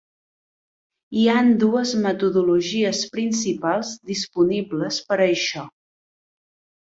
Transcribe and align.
Hi 1.17 1.25
han 1.33 1.51
dues 1.63 1.91
metodologies 2.05 3.01
principals 3.17 3.91
disponibles 4.13 4.97
per 5.11 5.19
això. 5.27 5.67